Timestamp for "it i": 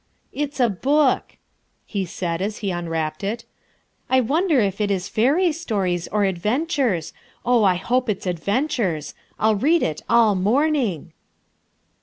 3.23-4.19